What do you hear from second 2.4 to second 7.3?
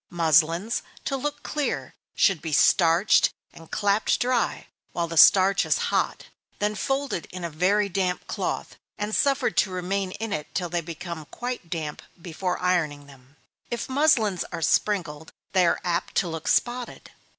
be starched, and clapped dry, while the starch is hot, then folded